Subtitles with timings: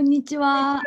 [0.00, 0.80] こんにちは。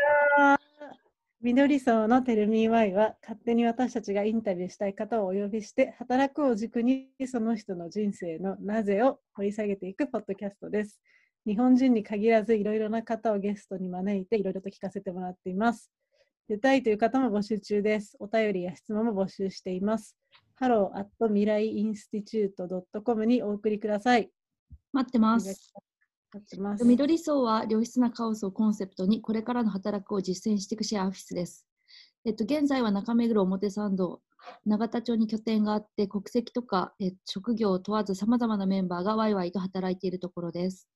[1.40, 11.00] 緑層の Tell Me Why は勝手に私たちがインタビューしたい方をお呼びして働くを軸にその人の人生のなぜを掘り下げていくポッドキャストです。
[11.46, 15.92] 日本人に限らずいろいろな方をゲストに招いていろいろと聞かせてもらっています。
[16.50, 18.18] 出たいという方も募集中です。
[18.20, 20.18] お便りや質問も募集しています。
[20.56, 24.32] hello at 未来 institute .com にお送りください。
[24.92, 25.72] 待ってます。
[26.60, 26.86] ます。
[26.86, 31.68] 緑層は良質なカオスをコンセプトにこれからの働くを実践していくシェアオフィスです。
[32.26, 34.22] えっと、現在は中目黒表参道、
[34.66, 40.88] 永田町に拠点があって国籍とかえ職業を問わずさまざまなメンバーがワイワイと働いているところです。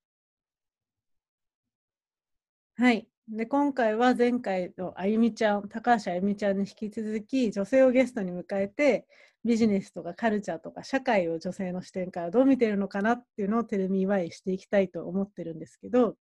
[2.76, 3.08] はい。
[3.28, 9.08] で、今回は前回のあゆみちゃん、高橋あゆみちゃんに引き続き、女性をゲストに迎えて、
[9.48, 16.16] ビジネスとかカルチャーとか社会を女性の視点からどう見てるのかなっていうのをテレミーワイしていきたいと思ってるんですけど、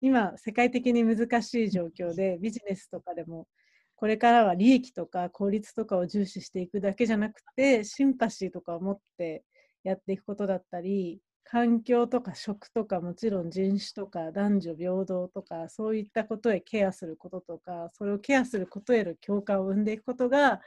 [0.00, 3.46] 今、世界的に難しい状況で、ビジネスとかでも、
[3.94, 9.44] これからは利益とか効率とかを重視していくだけじゃなくて、シンパシーとかを持って
[9.84, 20.60] やっていくことだったり、環境とか食とかもちろん人種とか男女平等とかそういったことへケアすることとかそれをケアすることへの共感を生んでいくことが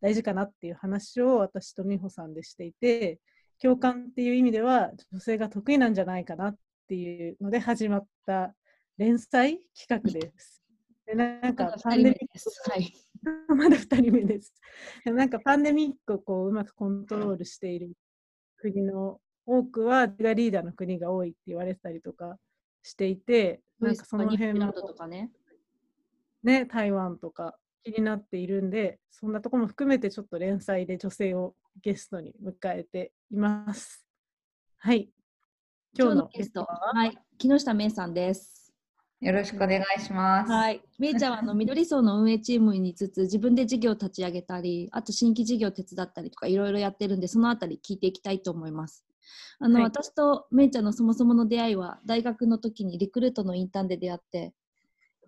[0.00, 3.18] 大事かなっていう話を私と美穂さんでしていて
[3.60, 6.56] 共感っていう意味では女性が得意なんじゃないかなっ
[6.88, 8.54] ていうので始まった
[8.98, 10.62] 連載企画です。
[11.06, 12.92] でなんかパンデミック、はい、
[13.48, 14.52] まだ2人目です。
[15.04, 17.92] なんかパンデミックをこううまくコントロールしている
[18.56, 22.36] 国の多くはがリーダーの国が多いって言われてたりとか
[22.82, 25.30] していて、なんかその辺も、とかね、
[26.42, 34.04] ね、台湾とか気になっているんで、そんなところも含めてちょっと連載で女性をゲストに迎えています。
[34.78, 35.08] はい。
[35.96, 38.72] 今日のゲストは、はい、木下芽さんです。
[39.20, 40.50] よろしくお願いします。
[40.50, 40.82] はい。
[40.98, 49.06] めいちゃんはあの緑層の運営チームにつつ、自分で事業を立ち上げたり、あと新規事業を手伝ったりとか、いろいろやってるんで、そのあたり聞いていきたいと思います。
[49.60, 54.52] あの、はい、私とめいちゃんのそもそもの出会いは、大学の時にリクルートのインターンで出会って、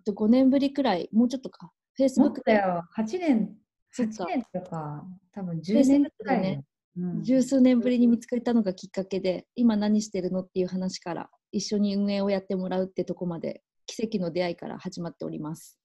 [0.05, 2.61] 5年ぶりくらい、もうちょっとか、フェイスブックで。
[2.61, 3.57] 8年、
[3.97, 6.63] 8年とか、多分10年くらいね、
[6.95, 15.77] うん、十数年ぶりに見つかったのがきっかけで、今何してるのっていう話から、一緒に運営をやってもらうってとこまで、奇跡の出会いから始まっております。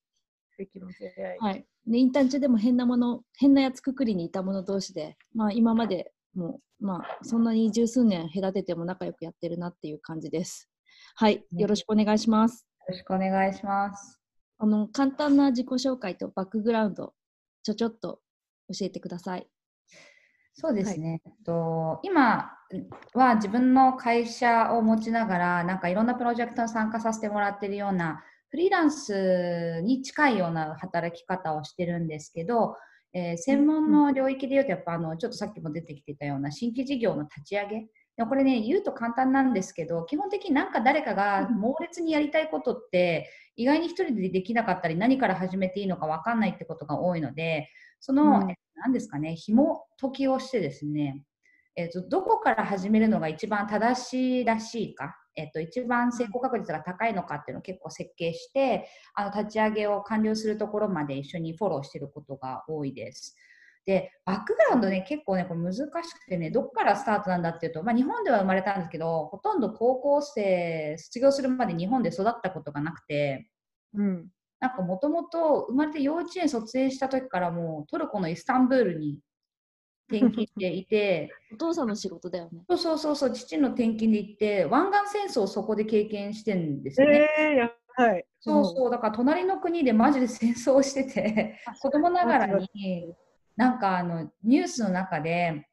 [0.56, 1.38] 奇跡の出会い。
[1.40, 1.66] はい。
[1.84, 10.70] で、インターン中でも変なもの、変なやつくくりにいた者同士で、まあ今までもう、まあそんなに十数年隔てても仲良くやってるなっていう感じです。
[11.16, 11.44] はい。
[11.56, 12.68] よろしくお願いします。
[12.86, 14.23] よろしくお願いします。
[14.58, 17.14] あの、簡単な自己紹介とバックグラウンド、
[17.62, 18.20] ちょちょっと
[18.68, 19.48] 教えてください。
[20.56, 22.52] そうですね、はい、と今
[23.12, 32.76] は自分の会社を持ちながらなんかいろんなプロジェクトに参加させてもらってるようなフリーランスに近いような働き方をしてるんですけど、
[33.12, 47.68] えー、専門の領域でいうとやっぱあのちょっとさっきも出てきてたような新規事業の立ち上げでこれね言うと簡単なんですけど基本的になんか誰かが猛烈にやりたいことって意外に一人でできなかったり何から始めていいのか分かんないってことが多いので
[48.00, 51.22] その、うん何ですかね、紐解きをしてですね、
[51.76, 63.36] えーと、どこから始めるのが一番正しいらしいか、えーと、一番成功確率が高いのかっていうのを結構設計して、あの立ち上げを完了するところまで一緒にフォローしていることが多いです。
[63.86, 73.50] で、バックグラウンドね、結構ね、これ難しくてね、どこからスタートなんだっていうと、まあ、日本では生まれたんですけど、ほとんど高校生、卒業するまで日本で育ったことがなくて、
[73.94, 74.28] うん、
[74.60, 79.20] なんかもともと生まれて幼稚園卒園した時からもうトルコのイスタンブールに
[80.08, 82.64] 転勤していて お父さんの仕事だよね。
[82.68, 87.28] そうそうそうそう父の転勤で行って湾岸戦争をそこで経験してんですよね。
[87.38, 93.14] えー、はい、そうそうだから隣の国でマジで戦争をしてて 子供ながらに
[93.56, 95.66] なんかあのニュースの中で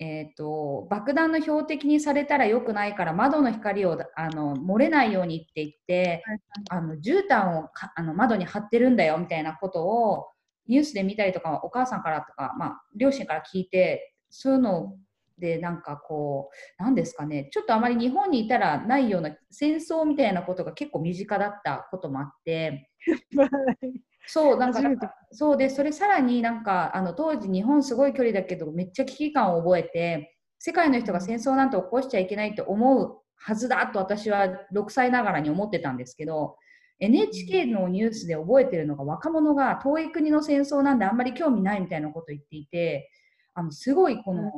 [0.00, 6.40] えーと、爆弾の標的にされたらよくないから窓の光をあの漏れないようにって言って、はい、
[6.70, 10.26] あの絨毯をあの窓に貼ってるんだよみたいなことを
[10.68, 14.94] ニュースで見たりとかお母さんからとか、まあ、両親から聞いてそういうの
[15.38, 22.88] でなんかこう何ですかねちょっとあまり日本にいたらないような戦争みたいなことが結構身近だったこともあって。
[24.30, 36.56] そうなんかそうでそれさらになんかあの当時日本すごい距離だけどめっちゃ危機感を覚えて世界の人が戦争なんて起こしちゃいけないと思うはずだと私は6歳ながらに思ってたんですけど
[37.00, 43.10] NHK のニュースで覚えてるのが若者が遠い国の戦争なんであんまり興味ないみたいなことを言っていて
[43.54, 44.52] あのすごいこの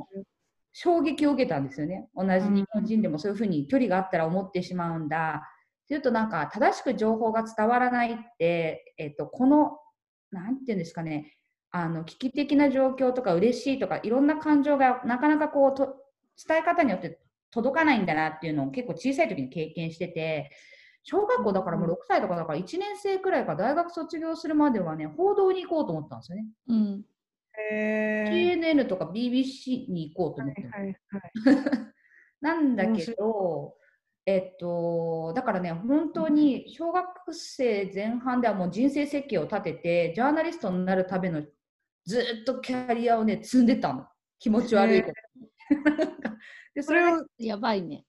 [0.73, 2.09] 衝撃を受けたんですよね。
[2.15, 5.50] 同じ日本人でもそういうふうに距離があったら思ってしまうんだ
[5.91, 9.79] というとなんか正しく情報が伝わらないって、えっと、この
[10.31, 11.37] なんていうんですかね
[11.73, 15.97] あの危機的な状況とか嬉しいとかいろんな感情がなかなかこうと
[16.47, 17.19] 伝え方によって
[17.51, 20.53] 届かないんだなっていうのを結構小さい時に経験してて
[21.03, 26.47] 小学校だからもう6歳とかだから1年生くらいから大学卒業するまではね報道に行こうと思ったんですよね。
[26.69, 27.03] うん。
[27.73, 31.95] へ CNN とか BBC に行こうと思ってーはいはいはい。
[32.41, 33.75] なんだけど、
[34.33, 41.43] えっと、だからね、本当に小学生前半ではもう人生設計を立てて、ジャーナリストになるための
[42.07, 44.07] ずっとキャリアをね、積んでたの。
[44.39, 45.15] 気持ち悪いけど。
[46.75, 48.05] で、それが、それを、やばいね。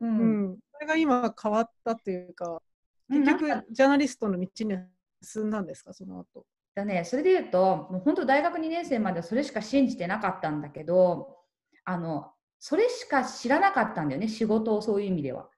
[0.00, 2.60] う、うんん、それが今変わったっていうか、
[3.08, 4.78] うん結局ジャーナリストの道に
[5.20, 6.46] 進んだんですか、その後。
[6.74, 11.38] だね、それで言うと、もう本当大学2年生まではそれしか信じてなかったんだけど、
[11.84, 15.49] あの、それしか知らなかったんだよね、仕事をそういう意味では。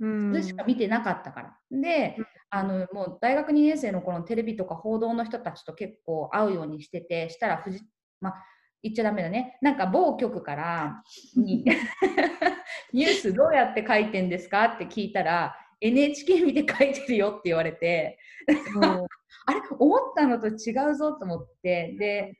[0.00, 0.32] うん。
[0.32, 1.56] それしか見てなかったから。
[1.70, 2.16] で、
[2.50, 7.80] あのもう大学2年生の頃のテレビとか報道の人たちと結構会うようにしてて、したらフジ、
[8.20, 8.34] まあ、
[8.82, 9.58] 言っちゃダメだね。
[9.62, 11.02] なんか某局から
[11.36, 11.64] に
[12.92, 18.18] ニュースどうやって書いてんですかって聞いたら、NHK 見て書いてるよって言われて、
[19.46, 22.38] あれ思ったのと違うぞと思って、で、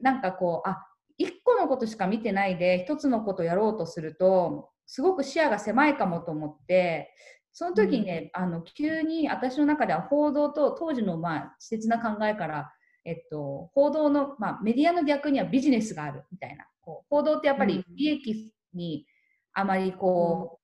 [0.00, 0.84] なんかこう、あ
[1.18, 7.14] 一個のことしか見てないで、一つのことやろうとすると、すごく視野が狭いかもと思って、
[7.52, 12.72] その時にね、あの急に私の中では報道と当時のまあ稚拙な考えから、
[13.04, 16.66] えっと、報道の、まあ、メディアの逆にはビジネスがあるみたいな。
[16.80, 19.06] こう報道ってやっぱりうん利益に
[19.52, 20.58] あまりこ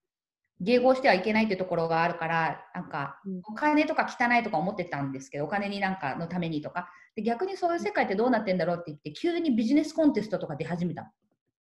[0.60, 6.88] う、迎合してはいけないっていうところがあるから、なんかうんお金とか汚いとか思ってたんですけど、お金になんかのためにとか。
[7.14, 11.08] で逆にそういう世界ってどうなってんだろうって言って、急にビジネスコンテストとか出始めたの。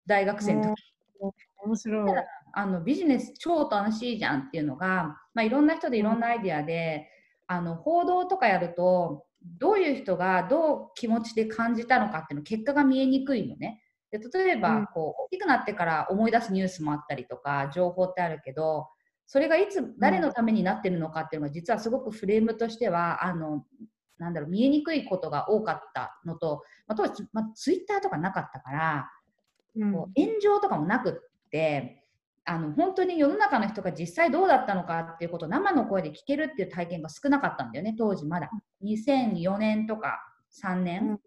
[0.06, 0.96] 大学生の時。
[1.64, 2.10] 面白い。
[2.58, 7.06] あのビジネス超楽しいじゃんっていうのが、まあ、いろんな人でいろんなアイディアで、
[7.46, 13.82] あの報道とかやるとどういう人がどう気持ちで感じたのかっていうの結果が見えにくいのね。
[14.10, 14.86] で例えば、うん。
[14.86, 18.88] こう大きくなってから思い出すニュースもあったりとか情報ってあるけど
[19.26, 23.64] それがいつ誰のためになってるのかっていうのが実はすごくフレームとしてはあの
[24.18, 29.10] なんだろう見えにくいことが多かったのと、まあ、当時、まあ、ツイッターとかなかったから
[29.76, 29.92] うん。
[29.92, 32.05] こう炎上とかもなくって
[32.48, 38.50] あの本当に世の中の人が実際どうだったのかっていうことを生の声で聞けるっていう体験が少なかったんだよね当時まだ。
[38.84, 40.20] 2004年とか
[40.62, 41.20] 3年、うん。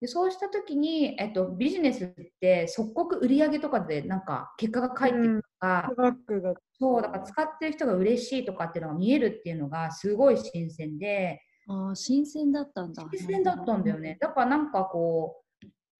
[0.00, 11.42] でそうした時に、えっと、ビジネスって即刻売り上げとかでなんか結果が返ってくるとか、バックがそうだから使ってる人が嬉しいとかっていうのが見えるっていうのがすごい新鮮で。
[11.68, 13.06] ああ、新鮮だったんだ。
[13.12, 14.16] 新鮮だったんだよね。
[14.20, 15.49] だからなんかこう、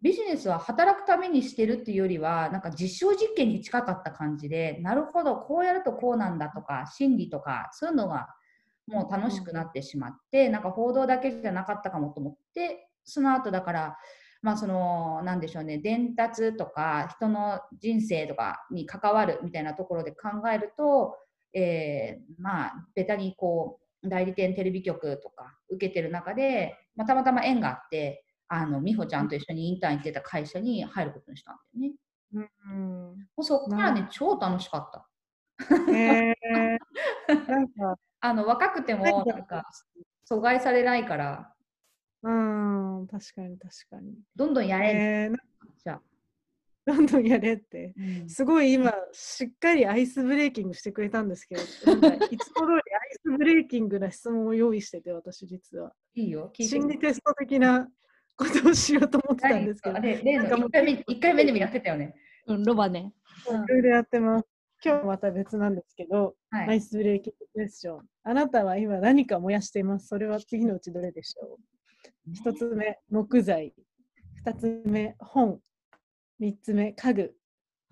[0.03, 8.29] ビジネスは働くためにしてるっていうよりは、なんか実証実験に近かった感じで、なるほど、こうやるとこうなんだとか、心理とか、そういうのが
[8.87, 13.99] もう楽しくなってしまって、なんか報道だけじゃなかったかもと思って、その後だから、
[14.43, 21.17] まあその、なんでしょうね、伝達とか、人の人生とかに関わるみたいなところで考えると、
[21.53, 31.95] えーまあ、ベタにこう、代理店テレビ局とか受けてる中で、まあ、たまたま縁があって、あの美穂ちゃんと一緒にインターン行ってた会社に入ることにしたんだよね。
[32.33, 35.93] うんもうそこからなね、超楽しかった。
[35.93, 36.79] へえ
[37.49, 39.65] なんか、あの若くてもなんか
[40.29, 41.55] 阻害されないから、
[42.23, 44.15] うん、確かに確かに。
[44.35, 45.39] どんどんやれ、えー、な
[45.83, 46.03] じゃあ。
[46.87, 47.95] どんどんやれって。
[47.97, 48.29] うん。
[48.29, 51.63] すごい今、しっかりアイスブレーキングしてくれたんですけど、
[52.01, 55.93] なんかいつも通りアイスブレーキングな質問を用意してて、私実は。
[56.15, 56.77] いいよ、聞いて。
[56.77, 57.89] 心理テスト的な
[58.41, 62.15] ことをしようと思ってたんですけど、あれ例のなんかもう1回目一回目でもやってたよね。
[62.47, 63.13] うん、ロバね。
[63.49, 64.47] うんいろいろやってます。
[64.83, 68.01] 今日また別なんですけど、はいアイスブレーキングクエスチョン。
[68.25, 70.09] あなたは今何か燃やしています？
[70.09, 72.33] それは次のうちどれでしょう？
[72.33, 73.75] 一つ目、木材。
[74.37, 75.61] 二つ目、本。
[76.39, 77.35] 三つ目、家具。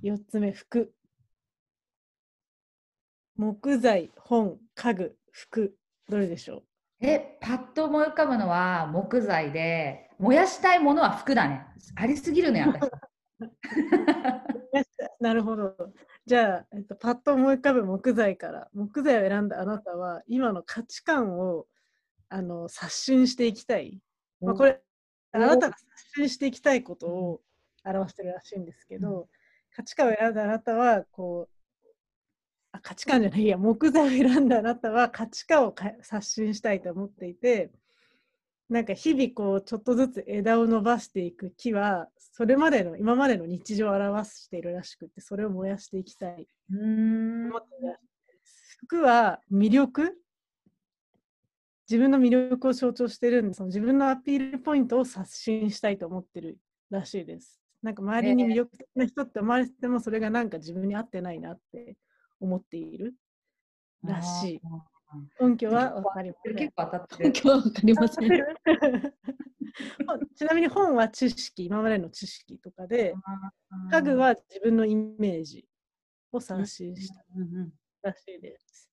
[0.03, 0.93] 四つ目、服。
[3.37, 5.75] 木材、本、家具、服。
[6.09, 6.63] どれでしょ
[7.01, 11.65] え、パッと思い浮かぶのは木材で、燃やしたいものは服だね。
[11.95, 12.65] ありすぎるね、
[15.21, 15.75] なるほど。
[16.27, 18.69] じゃあ、えっと、パッと思い浮かぶ木材から。
[18.75, 21.67] 木材を選んだあなたは、今の価値観を
[22.29, 24.01] あの刷新していきたい。
[24.41, 24.83] まあ、これ、
[25.33, 25.87] あおなたが刷
[26.17, 27.41] 新していきたいことを
[27.85, 29.29] 表してるらしいんですけど、
[29.75, 31.58] 価値観を選んだあなたは、こう、あ
[32.83, 37.71] 価値観じゃないいや、木材を選んだあなたは価値観をか刷新したいと思っていて、
[38.69, 46.47] なんか日々こうちょっとずつ枝を伸ばしていく木はそれまでの今までの日常を表しているらしくてそれを燃やしていきたい。
[46.71, 47.51] とうーん。
[48.81, 50.19] 服は魅力？
[51.91, 56.59] 自分の魅力を象徴してるんで、その自分のアピールポイントを刷新したいと思ってる
[56.91, 57.59] らしいです。
[57.83, 61.97] なんか周りに魅力的な人って思われてても、それがなんか自分に合ってないなって
[62.41, 63.15] 思っている
[64.05, 64.61] らしい。
[65.41, 66.73] 根拠は分かりません結。
[66.77, 67.33] 構当たってる。
[67.35, 68.31] 今日はわかりません。
[70.35, 73.15] ちなみに本は知識、今までの知識とかで、
[73.91, 75.67] 家具は自分のイメージ
[76.33, 77.25] を刷新した
[78.03, 78.91] らしいです。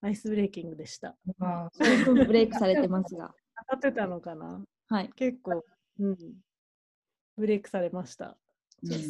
[0.00, 1.16] アイスブレーキングでした。
[1.40, 1.70] あ
[2.14, 3.34] ブレイクされてますが。
[3.70, 4.64] 当たってたのかな？
[4.88, 5.10] はい。
[5.16, 5.64] 結構、
[5.98, 6.16] うん、
[7.36, 8.36] ブレイクされました。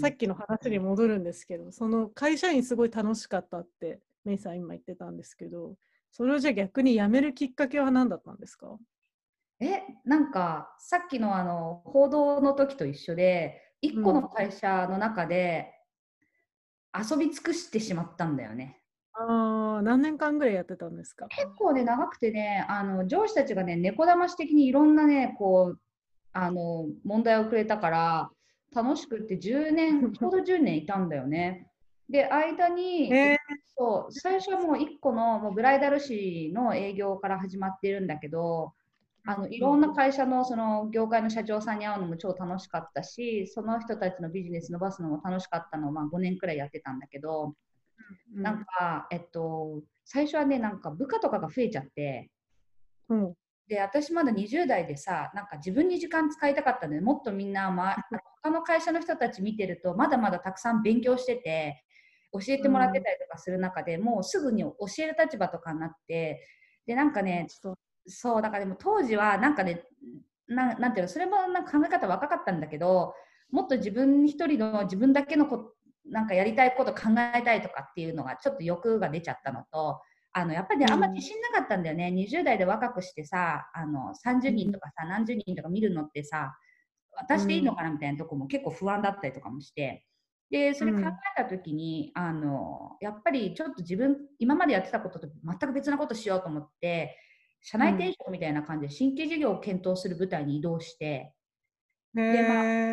[0.00, 5.74] さっきの話に戻るんですけど、その会社員すごい楽しかったって、メイさん今言ってたんですけど、
[6.12, 8.76] それをじゃあ逆に辞めるきっかけは何だったんですか？
[9.60, 15.72] え、なんかさっきのあの報道の時と一緒で、一個の会社の中で
[16.94, 18.80] 遊び尽くしてしまったんだよね。
[19.12, 21.26] ああ、何年間ぐらいやってたんですか？
[21.28, 25.80] 結構ね、長くてね、あの上司たちがね、猫だまし的にいろんなね、こう、
[26.32, 28.30] あの問題をくれたから、
[28.76, 31.68] 楽しくって10年、 ちょうど10年いたんだよね。
[32.08, 33.36] で、間に、え
[33.78, 38.74] そう最初はもう1個のもうブライダル誌の営業から始まってるんだけど、
[39.24, 52.30] あのいろんな会社のその業界の社長さんに会うのも超楽しかったし、その人たちのビジネス伸ばすのも楽しかったのをまあ5年くらいやってたんだけど、ーなんか、えっと、最初はね、なんか部下とかが増えちゃって、
[53.08, 53.34] うん
[53.68, 57.96] で、私まだ20代でさ、なんか自分に時間使いたかったんで、もっとみんな、まあ、
[58.42, 61.82] 他の会社の人たち見てると、まだまだたくさん勉強してて、
[62.32, 66.46] 教えてもらってたりとかする中で、もうすぐに教える立場とかになって、
[66.86, 67.74] で、なんかね、そう。
[68.08, 69.82] そう、だからでも当時はなんかね、
[70.48, 73.14] ななんていうの、それもなんか考え方若かったんだけど、
[73.50, 75.72] もっと自分一人の自分だけのこ
[76.04, 80.00] なんかやりたいこと考えたいとかっていうのがちょっと欲が出ちゃったのと、
[80.38, 86.58] あのやっぱりあんま自信なかったんだよね、20代で若くしてさ、あの30人とかさ、何十人とか見るのってさ、
[87.12, 90.04] 私でいいのかなみたいなとこも結構不安だったりとかもして、
[90.50, 97.16] で、それ考えたときに、あの、やっぱりちょっと自分、今までやってたことと全く別なことしようと思って、
[97.62, 101.32] 社内転職みたいな感じで新規事業を検討する部隊に移動して、
[102.14, 102.20] へ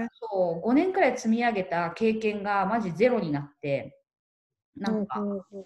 [0.05, 0.07] ー。
[0.13, 3.99] そう、5年くらい積み上げた経験がマジゼロになって、
[4.75, 5.21] なんか、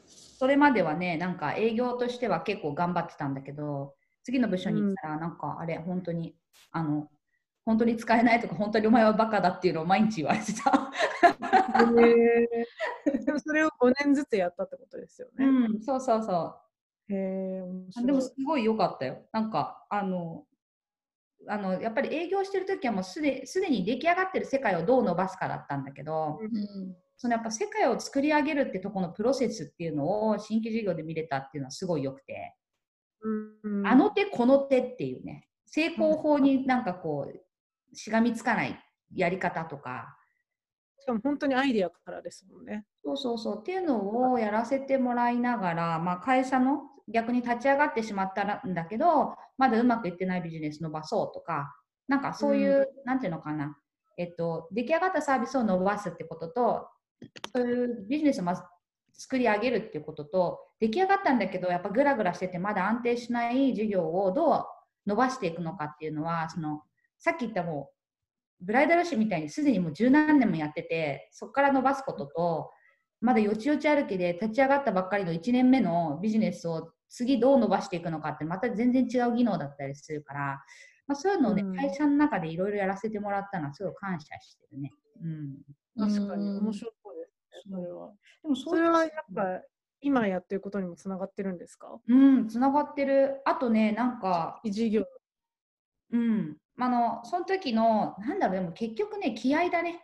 [0.05, 6.35] それまではね、なんか営業としては結構頑張ってたんだけど、次の部署に行ったら、なんかあれ、本当に、
[6.71, 7.09] あの、
[7.65, 10.91] 本当に使えないとか、本当にお前はバカだっていうのを毎日言われてた。
[13.25, 15.45] でもそれを5年ずつやったってことですよね。
[15.45, 16.55] うん、そうそうそ
[17.09, 17.13] う。
[17.13, 17.61] へ。
[18.05, 19.25] でもすごい良かったよ。
[19.31, 20.45] なんか、あの、
[21.49, 32.55] あのやっぱり営業してる時はもうすですでに出来上がってる世界をどう伸ばすかだったんだけど、うんそのやっぱ世界を作り上げるってとこのプロセスっていうのを新規事業で見れたっていうのはすごい良くて、
[33.63, 33.87] うん。
[33.87, 38.79] あの手この手っていうね、成功法になんかこう、しがみつかない
[39.15, 40.17] やり方とか、
[40.99, 42.85] しかも本当にアイデアからですもんね。
[43.03, 43.59] そうそうそう。
[43.59, 51.73] っていうのをやらせてもらいながら、まあ、会社の逆に立ち上がってしまったんだけどまだうまくいってないビジネス伸ばそうとか
[52.07, 53.77] なんかそういう、なんていうのかな、
[54.17, 56.87] えっと、出来上がったサービスを伸ばすってことと
[57.55, 58.61] そういうビジネスをまず
[59.13, 64.65] 作り上げるっていうことと出来上がったんだけどやっぱグラグラしててまだ安定しない事業をどう
[65.07, 66.83] 伸ばしていくのかっていうのはその
[67.17, 67.89] さっき言ったも
[68.61, 72.71] うブライダル誌みたいにすでにもう十何年もやっててそこから伸ばすことと
[73.21, 80.39] まだよちよち歩きで立ち上がったばっかりの1年目のビジネスを次どう伸ばしていくのかってまた全然違う技能だったりするから、
[81.07, 81.75] まあ、そういうのをね、うん。
[81.75, 84.91] 会社の中でいろいろやらせてもらったのはすごい感謝してるね。
[85.23, 85.27] う
[86.05, 86.45] ん、確かに。
[86.45, 86.91] うん面白
[87.63, 88.11] それは。
[88.43, 89.61] でもそれはやっぱ
[90.01, 91.99] 今やってることにもつながってるんですか？
[92.07, 93.41] うん、つながってる。
[93.45, 95.05] あとね、なんか、事業。
[96.11, 100.01] うん、あの、その時の、なんだろう、でも結局ね、気合だね。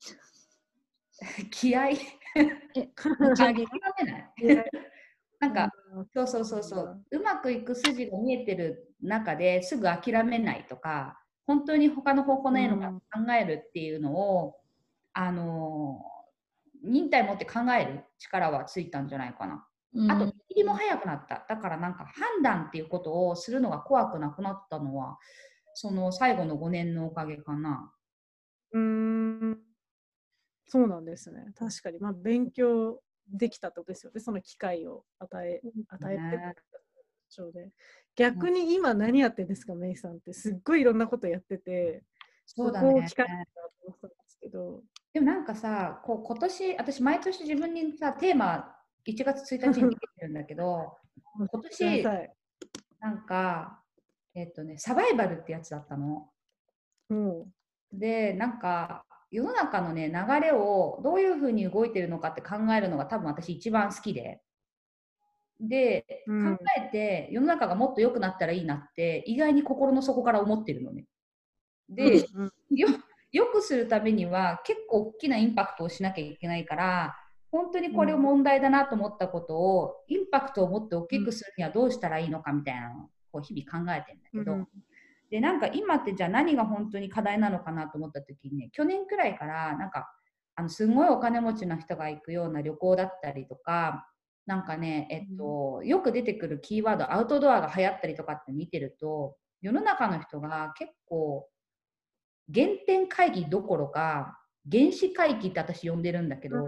[1.50, 1.88] 気合。
[1.88, 1.96] え
[4.04, 4.70] めない。
[5.40, 14.60] なんか、うんそうそうそうそう、うまくいく筋が見えてる中ですぐ諦めないとか、本当に他の方法ないのか考えるっていうのを、
[15.12, 16.17] あのー
[16.82, 19.66] 忍耐持って考える力はついたんじゃないかな。
[19.94, 21.46] うんあと、切りも早くなった。
[21.48, 25.18] だからなんか判断っていうことをするのが怖くなくなったのは、
[25.74, 27.92] その最後の5年のおかげかな。
[28.72, 29.58] うーん。
[30.66, 31.52] そうなんですね。
[31.58, 31.98] 確かに。
[31.98, 34.20] まあ、勉強できたってことですよね。
[34.20, 36.36] その機会を与え、与えて
[37.52, 37.72] ね。
[38.16, 40.32] 逆に今何やってんですか、メイさんって。
[40.32, 42.02] すっごいいろんなことやってて、
[42.44, 43.06] そうだね
[44.40, 44.82] けど。
[45.12, 48.74] でもなんかさ、こう今年、私毎年自分にさ、テーマ
[49.06, 50.96] 1月1日に 出てるんだけど、
[51.36, 52.02] 今年、
[53.00, 53.82] なんか、
[54.34, 56.30] えっとね、サバイバルってやつだったの。
[57.10, 57.52] うん、
[57.92, 64.40] で、なんか、世の中のね、流れをどういうふうに動いてるのかって考えるのが多分私一番好きで。
[65.60, 71.06] で、うん、考えて世の中がもっと良くなったらいいなって意外に心の底から思ってるのね。
[71.88, 72.52] で、うん、
[73.32, 77.16] よよくするためには結構大きなインパクトをしなきゃいけないから
[77.50, 84.68] 本当にこれを問題だなと思ったことを、インパクトを持って大きくするにはどうしたらいいのかみたいなのをこう日々考えてるんだけど、うん、
[85.30, 90.10] でなんか今ってじゃあ何が本当に課題なのかなと思った時にね去年くらいからなんか
[90.56, 94.08] あのすごいお金持ちの人が行くような旅行だったりとか
[94.46, 101.46] なんかね、えっと、よく出てくるキーワードアウトドアが流行ったりとかって見てると世の中の人が結構
[102.54, 104.38] 原点会議どころか
[104.70, 106.66] 原始回帰って私呼んでるんだけど、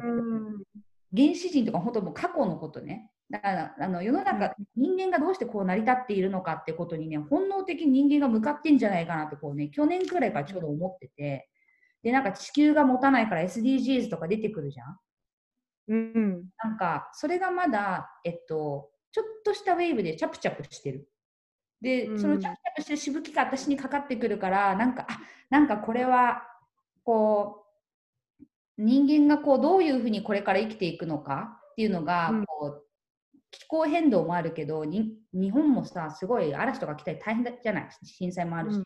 [1.14, 3.10] 原始人とか本当もう過去のことね。
[3.30, 11.48] だからあの世の中、人間がどうしてこう成り立っているのかってことにね本能的に人間が向かってんじゃないかなってこうね去年くらいからちょうど思ってて。
[12.02, 14.98] でなんか地球が持たないから SDGs とか出てくるじゃん。
[15.88, 21.08] うん、なんかそれがまだ、えっと、ちょっとしたウェーブでチャプチャプしてる。
[21.80, 25.18] で、そのチャプチャプしてるしぶきが私にかかってくるからなんかあ
[25.50, 26.42] なんかこれは
[27.04, 27.64] こ
[28.40, 28.44] う
[28.78, 35.12] 人間がこうどういうふうにこれから生きていくのかっていうのがこう、うん、気候変動もあるけど日
[35.50, 37.88] 本もさすごい嵐とか来たり大変じゃない？
[38.04, 38.84] 震災もあるし、うん、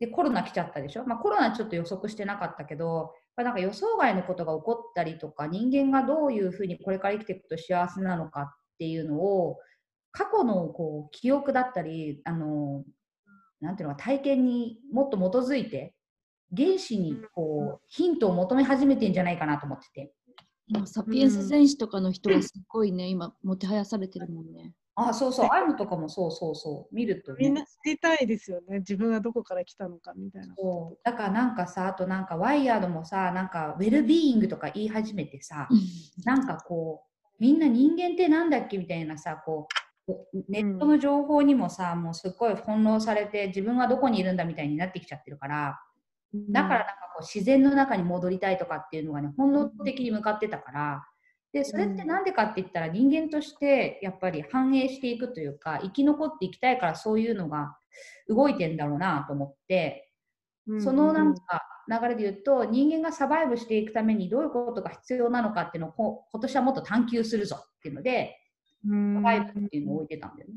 [0.00, 8.46] でコロナ来ちゃったでしょ、まあ、コロナちょっと予測してなかったけどなんか予想外のことが起こったりとか人間がどういうふうにこれから生きていくと幸せなのかっ
[8.78, 9.56] ていうのを
[10.12, 12.84] 過去のこう記憶だったりあの
[13.60, 15.94] なんていうのか体験にもっと基づいて
[16.56, 20.12] 原始にこうヒントを求め始めてんじゃないかなと思ってて。
[20.72, 24.72] 今サピエンス戦士とかの人はすごいね、うん、今もてはやされてるもんね。
[24.94, 30.54] あそうそう、ああいうのとかもそうそうそう、見ると、ね、みんな知りたいですよね、自分がどこから来たのかみたいな。
[30.56, 31.00] そう。
[31.02, 35.68] だからなんかさ、あとなんかワイヤードもさ、なんかウェルビーイングとか言い始めてさ、
[36.24, 39.89] なんかこう、みんな人間ってなんだっけみたいなさ、こう、
[40.48, 45.80] ネットの情報にもさ、うん、もうすっごい翻弄されて、自分はどこにいるんだみたいになってきちゃってるから、
[46.50, 51.04] だからなんかこう自然の中に戻りたいとかっていうのがね、本能的に向かってたから、
[51.52, 57.76] でそれって何でかって言ったら人間としてやっぱり反映していくというか生き残っていきたいからそういうのが
[58.28, 60.12] 動いてんだろうなと思って
[60.78, 68.36] そのなんか流れで言うと人間がサバイブしていくためにどういうことが必要なのかっていうのを今年はもっと探求するぞっていうので
[68.84, 70.54] サバイブっていうのを置いてたんだよね。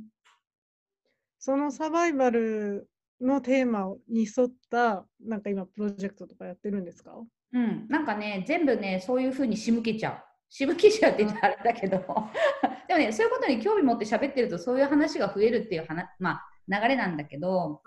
[1.39, 2.88] そのサバイバル
[3.19, 7.15] のテーマに沿ったなんか今プロジェクトとかやってるんですか？
[7.53, 10.23] うん、なんかね全部ねそういうふうに仕向けちゃう。
[10.49, 11.97] しぶきじゃって言ったらあれだけど
[12.88, 17.81] でもねそういうことに興味持って喋ってるとそういう話が増えるっていう話、まあ、流れなんだけど、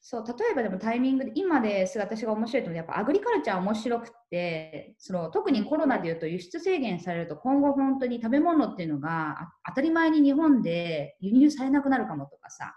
[0.00, 12.74] そう例えばでもタイミングで今です私が面白いと思うやっぱアグリカルチャー面白くてその特にコロナでいうと輸出制限されると今後本当に食べ物っていうのが当たり前に日本で輸入されなくなるかもとかさ、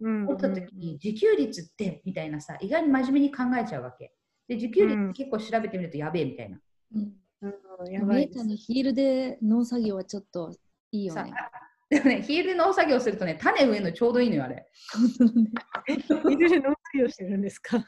[0.00, 4.12] うん、思った時に自給率ってみたいなさ意外に真面目に考えちゃうわけ。
[4.48, 6.58] で自給率結構調べてみるとやべえみたいな、
[6.94, 7.92] うん。
[7.92, 10.52] やばいちゃんのヒールで農作業はちょっと
[10.90, 11.32] いいよね。
[11.90, 14.66] でもね、ヒールで農作業するとね、種植えるのちょうどいいのよ、あれ。
[15.88, 17.78] ヒールで農作業してるんですか？
[17.78, 17.80] い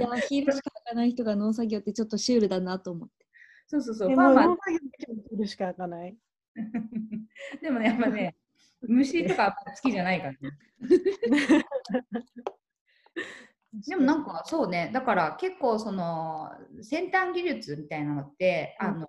[0.00, 3.26] や、ヒールしか履かない人が農作業ってちょっとシュールだなと思って。
[3.66, 4.10] そうそうそう。
[4.10, 4.46] ファーマー。
[4.46, 4.78] 農作業
[5.30, 6.16] ヒールしか履かない。
[7.60, 8.36] でもね、やっぱね、
[8.82, 10.38] 虫とか好きじゃないからね。
[13.88, 16.50] でもなんかそうね、だから結構その
[16.82, 19.08] 先端技術みたいなのって、うん、あの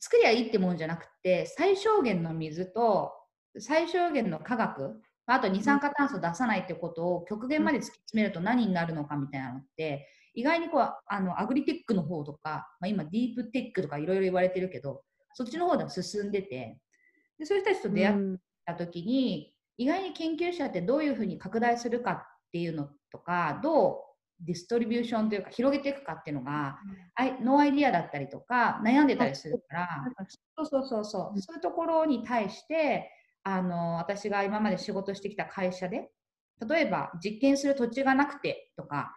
[0.00, 3.12] 作りゃいいってもんじゃなくて最小限の水と
[3.58, 15.02] 最小限の化学あと二酸化炭素出さないってことを極限まで突き詰めると何になるのかみたいなのって意外にこうあのアグリテックの方とか、まあ、今ディープテックとかいろいろ言われてるけど
[15.34, 16.78] そっちの方では進んでて
[17.38, 18.16] でそういう人たちと出会っ
[18.64, 23.94] た時に、うん、意外に研究者ってどういうふうに拡大するかっていうのとかどう
[24.40, 26.78] ディストリビューションというか広げていくかっていうのが、
[27.18, 29.88] うん、 no idea だったりとか悩んでたりするから
[30.56, 31.38] そうそうそうそう、う。
[31.38, 33.10] ん、そういうところに対して
[33.42, 36.10] あの私が今まで仕事してきた会社で
[36.68, 39.16] 例えば実験する土地がなくてとか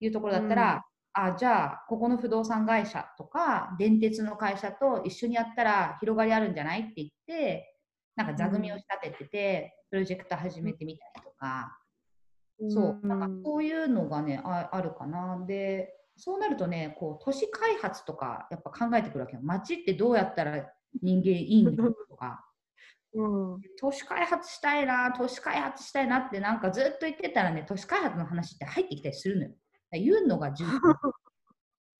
[0.00, 0.84] いうところだったら、
[1.16, 7.74] うん、あじゃあここの不動産会社とか電鉄の会社と一緒にやったら広がりあるんじゃないって言って
[8.16, 11.78] なんか座組を仕立ててて、プロジェクト始めてみたりとか。
[12.68, 15.44] そう、なんかそういうのがねああるかな。
[15.46, 19.40] で、そうなるとね、こう都市開発とかやっぱ考えてくるわけよ。
[19.42, 20.70] 街ってどうやったら
[21.02, 22.44] 人間いいのとか。
[23.16, 29.50] うん、都市開発したいな、都市開発したいなってなんかずっと言ってたらね、都市開発の話って入ってきたりするのよ。
[29.92, 30.70] 言うのが重要。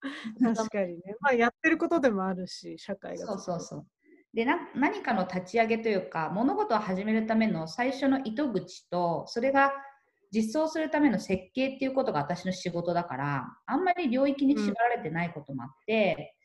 [0.55, 1.15] 確かにね。
[1.21, 3.25] まあ、やってることでもあるし、社会が。
[3.25, 3.87] そうそうそう。
[4.35, 9.71] でな何かの立ち上げというか物事を始めるための最初の糸口とそれが
[10.35, 16.35] 実装するための設計っていうことが私の仕事だからあんまり領域に縛られてないこともあって、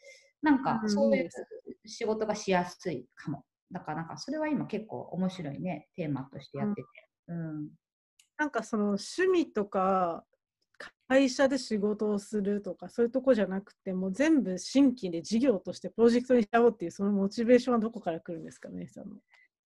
[0.42, 1.30] なんかうんそういう
[1.86, 3.44] 仕事がしやすいかも。
[3.72, 6.88] だからなんかそれは今結構面白いねテーマとしてやってて。
[7.28, 7.68] うん
[8.38, 10.24] なんかその趣味とか
[11.08, 19.16] 会社で仕事をするとかそういうとこじゃなくてもう全部新規で事業としてプロジェクトにしちゃおうっていうそのモチベーションはどこから来るんですかねさんの。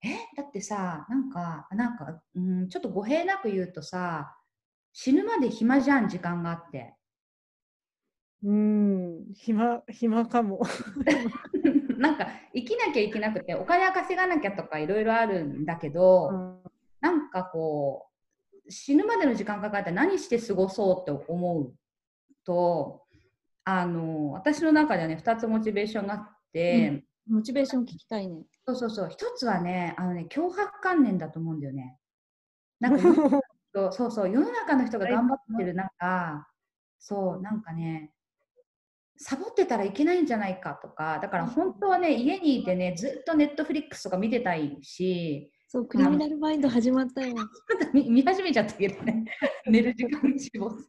[0.04, 0.16] え？
[0.36, 4.36] だってさなんかなんか、うん、ちょっと語弊なく言うとさ
[4.92, 6.94] 死ぬまで暇じゃん時間があって。
[8.44, 10.60] うーん暇暇かも。
[11.98, 16.64] なんか生きなきゃいけなくてお金は稼がなきゃとかいろいろあるんだけど、うん
[17.04, 18.06] なんかこ
[18.66, 21.74] う死ぬまでの時間かかって何して過ごそうって思う
[22.46, 23.02] と
[23.64, 28.44] あの私の中ではね2つモチベーションがあって、モチベーション聞きたいね。
[28.66, 31.98] そうそうそう1つはねあのね脅迫観念だと思うんだよね。
[32.80, 33.42] なんか
[33.92, 36.46] そうそう世の中の人が頑張ってる中
[36.98, 38.12] そうなんかね
[39.16, 47.34] サボってたらいけないんじゃないかとかだから本当はね家にいてねずっとネットフリックスとか見てたいしそう、クリミナルマインド始まったよ。
[47.92, 49.24] 見 見始めちゃったけどね
[49.66, 50.84] 寝る時間に絞って。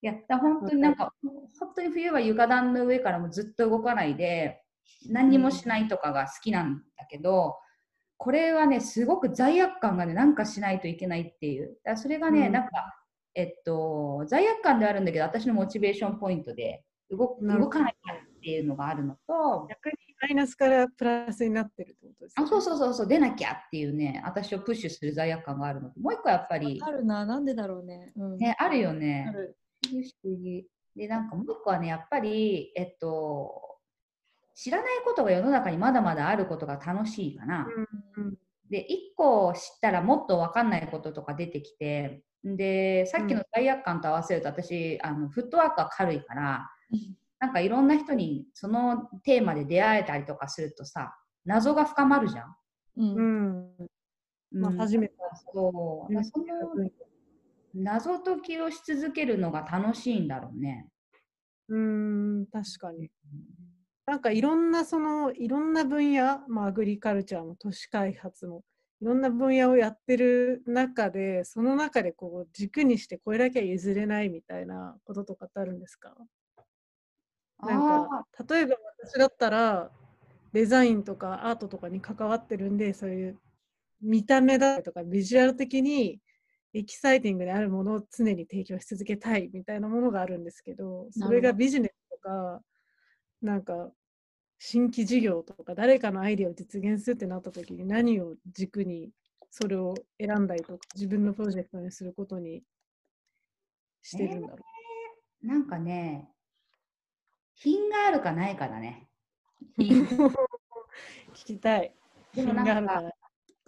[0.00, 1.14] いやだ本当になんか
[1.58, 4.63] 本当に冬は床暖の上からもずっと動かないで
[5.08, 7.56] 何にもしないとかが好きなんだけど
[8.16, 11.76] これはねすごく罪悪感がねなんかしないといけないっていう。
[11.84, 12.52] だそれがね、うん。
[12.52, 12.70] なんか
[13.34, 26.00] えっと罪悪感ではあるんだけど私のモチベーションポイントで動動かなきゃっていうのがあるのと逆にマイナスからプラスになってるってことですか、あそうそうそうそう出なきゃっていうね私をプッシュする罪悪感があるのと。
[26.00, 28.12] もう一個やっぱりあるな、なんでだろうね。
[28.16, 28.38] うん。
[28.38, 29.26] ねあるよね。
[29.28, 29.56] ある。
[30.96, 33.73] でなんかもう一個はねやっぱりえっと
[34.54, 37.66] 知らないことが世の中にまだまだあることが楽しいかな。
[38.16, 38.38] うんうん
[38.70, 46.70] で1個知ったらもっと分かんないこととか出てきてでさっきの罪悪感と合わせると私あのフットワークは軽いから
[47.38, 51.14] なんかいろんな人にそのテーマで出会えたりとかするとさ
[51.44, 52.56] 謎が深まるじゃん。
[52.96, 53.14] うん。
[53.16, 53.88] うん
[54.50, 55.14] まあうん初めて
[55.52, 56.44] そううんその
[57.74, 60.88] 謎解きをし続けるのが楽しいんだろうね。
[61.68, 63.10] うーん確かに。
[64.06, 68.62] なんかいろんなそのいろんな分野、まあ、アグリカルチャーも都市開発も
[69.00, 76.14] いろんな分野をやってる中でその中でこう軸にしてこれだけは譲れないみたいなこととかってあるんですか？
[77.62, 79.90] なんか例えば私だったら
[80.52, 83.38] デザインとかアートとかに関わってるんでそういう
[84.02, 86.20] 見た目だとかビジュアル的に
[86.74, 92.60] エキサイティングであるものを常に提供し続けたいみたいなものがあるんですけどそれがビジネスとか
[93.44, 93.90] なんか
[94.58, 99.10] 新規事業とか誰かのアイデアを実現するってなった時に何を軸に
[99.50, 102.62] それを選んだりとか自分のプロジェクトにすることに
[104.02, 104.56] してるんだろ
[105.42, 106.30] なんかね、
[107.54, 109.08] 品があるかないかだね。
[109.76, 109.82] う。
[111.36, 111.94] 聞きたい。
[112.34, 113.12] でもなんか。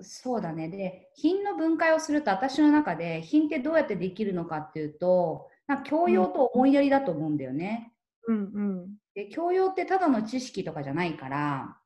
[0.00, 0.68] そうだね。
[0.68, 7.92] で、品の分解をすると、私の中で品ってどうやってできるのかっていうと、なんか教養と思いやりだと思うんだよね。
[8.26, 11.79] うんうんで、教養ってただの知識とかじゃないから、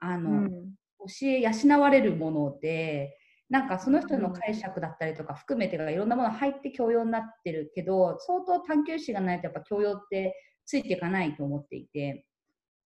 [0.00, 0.74] あの、うん。
[1.00, 3.16] 教え養われるもので、
[3.48, 10.34] なんかその人の解釈だったりとか含めてがいろんなもの入って教養になってるけど、相当探求心がないとやっぱ教養って
[10.66, 12.26] ついていかないと思っていて、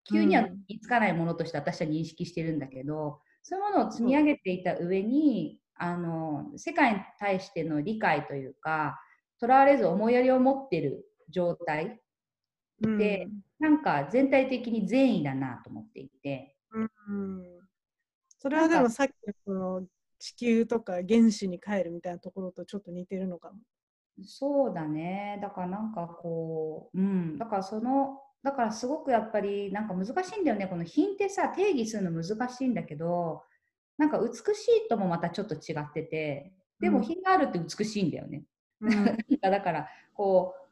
[0.10, 0.63] 急にはうん。
[0.68, 3.60] 見つかないものとして私は認識してるんだけど、そう。
[3.60, 9.00] いうものを積み上げていた上に、あの世界に対しての理解というか、
[9.40, 12.00] とらわれず思いやりを持ってる状態、うん
[12.82, 13.28] で
[13.60, 17.44] なんか全体的に善意だなと思っていて、うん
[18.40, 19.84] それはでもさっきのその
[20.20, 23.58] 地球とか原子に帰るみたいなところとちょっと似てるのかも。
[24.24, 25.40] そうだね。
[25.42, 30.68] だからなんかこう、うん、だからその、だからすごくやっぱりなんか難しいんだよね。
[30.68, 33.44] この品ってさ、定義するの難しいんだけど、
[33.98, 38.44] なんか美しいともまたちょっと違ってて、でもうん品があるって美しいんだよね。
[38.82, 40.66] うん だからこう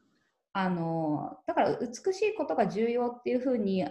[0.58, 3.84] あのだから美しいことが重要っていうふうに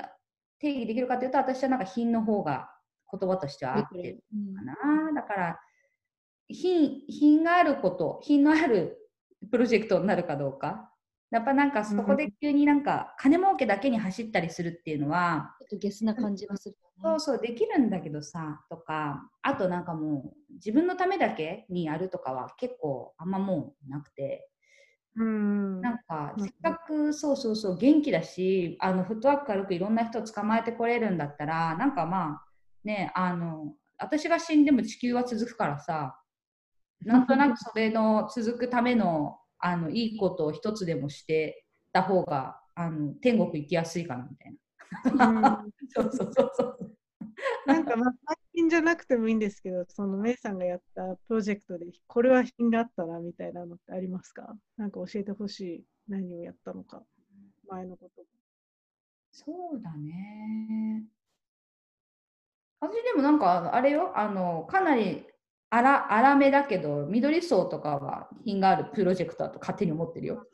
[0.58, 2.70] 定義できるかというと私はなんか品の方が
[3.12, 5.60] 言葉としては合ってるうんかなだから
[6.48, 8.96] 品品があること品のある
[9.50, 10.90] プロジェクトになるかどうか。
[11.30, 17.18] やっぱなんかそこで急になんか金儲けだけに走ったりするっていうのは、ちょっとゲスな感じがするよね。
[17.18, 24.48] そうそうできるんだけどさとかあとなんかもう自分のためだけにやるとかは結構あんまもうなくて
[25.16, 25.80] うん。
[25.80, 32.42] なんかうんせっかくそうそうそう元気だしあのフットワーク軽くいろんな人を捕まえてこれるんだったらなんかまあ
[32.84, 36.18] ねあの私が死んでも地球は続くからさ
[37.02, 44.58] なんとなくそれの続くためのあのいいことを一つでもしてた方があの天国行きやすいかなみたいな。
[45.62, 46.96] うん そうそうそうそう。
[47.66, 54.56] なんかまあ最近じゃなくてもいいんですけど、そのメイさんがやったプロジェクトで、これは品があったなみたいなのってありますか？
[54.78, 55.84] なんか教えてほしい。
[56.08, 57.02] 何をやったのか。
[57.68, 58.22] 前のこと。
[59.32, 61.04] そうだね。
[62.80, 65.26] 私でもなんかあれよ、あのかなり
[65.68, 70.46] 荒荒めだけど、緑層とかは品があるプロジェクトだと勝手に思ってるよ。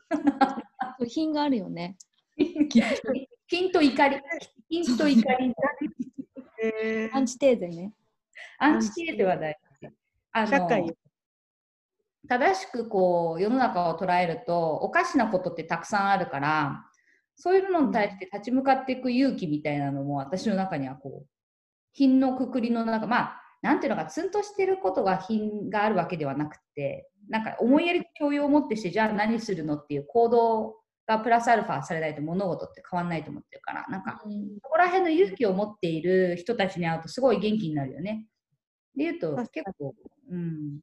[0.99, 1.97] そう品があるよね。
[3.47, 4.21] 金と怒り。
[4.69, 5.53] 金と怒り。
[6.63, 7.93] えアンチテーゼね。
[8.63, 9.89] アンチテーゼは大事。
[10.33, 10.93] あの社会よ
[12.29, 16.85] 正しくこう世の中を捉えるとおかしなことってたくさんあるから
[17.35, 21.27] そういうのに対して立ち向かっていく勇気みたいなのも私の中にはこう
[21.91, 30.75] 品のくくりの中まあなんていうのかツンとしてることが品があるわけではなくてなんか思いやり教養を持ってしてじゃあ何するのっていう行動
[31.07, 38.27] がプラスアルファされないと物事って変わんないと思ってるからなんかうんそこら辺の勇気を持っている人たちに会うとすごい元気になるよね。
[38.95, 39.95] で言うと結構、
[40.29, 40.79] うん、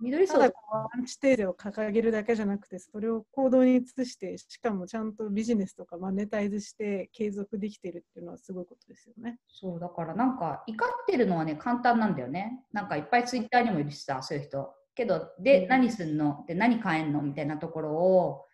[0.00, 9.38] 緑層ただこうアンチテーゼを掲げるだけじゃなくて、それを行動に移して、しかもちゃんとビジネスとかマネタイズして継続できてるっていうのはすごいことですよね。
[9.48, 12.64] そうだからなんか怒ってるのはね簡単なんだよね。
[12.72, 14.70] なんかいっぱいツイッターにもいるしさそういう人。
[14.94, 15.68] けどで、うん。
[15.68, 16.44] 何すんの？
[16.48, 17.22] で何買えんの？
[17.22, 18.46] みたいなところを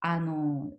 [0.00, 0.70] あの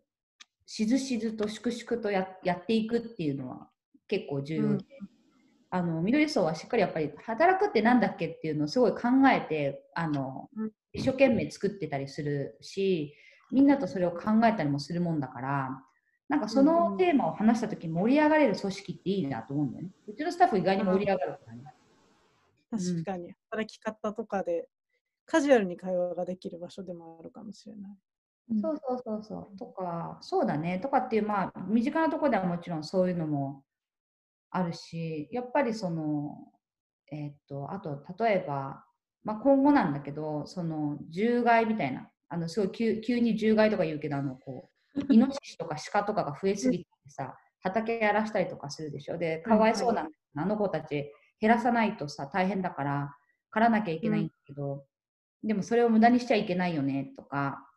[0.65, 3.67] しずしずと粛々とややっていくっていうのは
[4.07, 4.85] 結構重要で、
[5.73, 8.99] あの緑層はしっかりやっぱり働くってなんだっけっていうのをすごい考
[9.33, 13.15] えてあのうん一生懸命作ってたりするし
[13.49, 15.81] みんなとそれを考えたりもするもんだから
[16.27, 19.91] なんかそうんのうんテーマを話した時に盛り上がれる組織っていいなと思うんだよね。
[20.07, 21.63] うちのスタッフ意外に盛り上がるからね。
[22.69, 24.69] 確かに、働き方とかで
[25.25, 27.91] カジュアルに会話ができる場所でもあるかもしれない。
[28.61, 29.57] そうそうそうそう。
[29.57, 30.79] とか、そうだね。
[30.79, 33.63] とかっていう、まあ、身近なところではもちろんそういうのも
[34.51, 36.37] あるし、やっぱりその、
[37.11, 38.85] えーっと、あと、例えば、
[39.23, 49.17] まあ、今後なんだけど、その、獣害みたいな、あの、すごい急急に獣害とか言うけど、あの、こう、 イノシシとか鹿とかが増えすぎてさ、畑やらしたりとかするでしょ？
[49.17, 53.15] で、かわいそうな、あの子たち減らさないとさ、大変だから、
[53.51, 54.85] 刈らなきゃいけないんだけど、
[55.43, 57.67] でもそれを無駄にしちゃいけないよね、とか、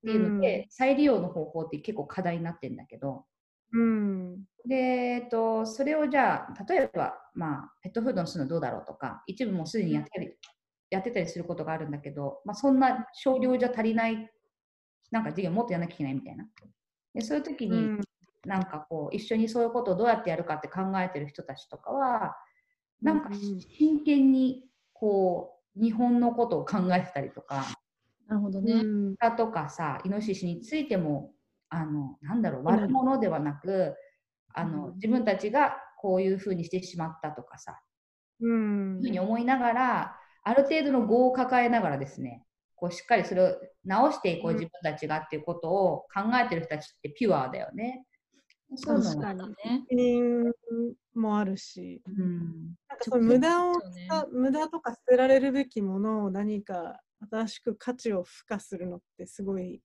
[0.00, 3.26] っていうので、再利用の方法って結構課題になってるんだけど、
[3.74, 4.44] うん。
[4.66, 10.32] で、えっと、それをじゃあ、例えば、まあ、ペットフードにするのどうだろうとか、一部もうすでにやってたり
[10.90, 14.30] やってたりすることがあるんだけど、まあ、そんな少量じゃ足りない、
[15.10, 16.46] なんか授業もっとやらなきゃいけないみたいな。
[17.14, 18.00] でそういう時に、うん
[18.46, 22.36] なんかこう、一緒にそういうことをどうやってやるかって考えてる人たちとかは、
[23.00, 27.64] なんか真剣に、こう、日本のことを考えてたりとか、
[28.26, 28.84] なるほどね。
[29.36, 31.33] とかさイノシシについても
[31.74, 33.94] あのなんだろう悪者ではなく
[34.54, 37.80] あの自分たちがこういうふうにしてしまったとかさ。
[38.40, 39.00] うん。
[39.02, 44.56] ふうに思いながらある程度の業を抱えながらですねこうしっかりそれを直していこううん。
[44.58, 48.04] 自分たちがっていうことを考えてる人たちってピュアだよね。
[48.76, 49.48] そう確かに。
[49.48, 49.54] ね。
[49.88, 50.52] 責任
[51.14, 52.76] もあるし、うん。
[52.88, 54.08] なんかその無駄をね。
[54.32, 59.80] 無駄とか捨てられるべきものを何か新しく価値を付加するのってすごい